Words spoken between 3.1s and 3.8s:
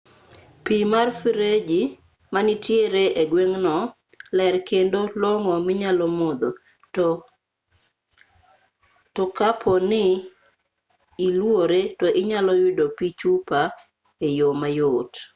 e gweng'no